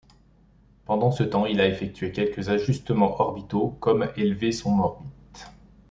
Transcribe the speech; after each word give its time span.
Pendant 0.87 1.11
ce 1.11 1.21
temps, 1.21 1.45
il 1.45 1.61
a 1.61 1.67
effectué 1.67 2.11
quelques 2.11 2.49
ajustements 2.49 3.21
orbitaux 3.21 3.77
comme 3.79 4.09
élever 4.17 4.51
son 4.51 4.79
orbite. 4.79 5.47